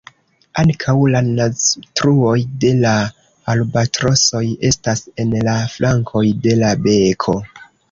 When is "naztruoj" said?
1.27-2.37